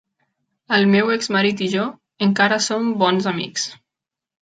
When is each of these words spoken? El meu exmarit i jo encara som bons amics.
El 0.77 0.87
meu 0.93 1.11
exmarit 1.17 1.63
i 1.67 1.69
jo 1.75 1.85
encara 2.29 2.61
som 2.71 2.91
bons 3.07 3.33
amics. 3.37 3.73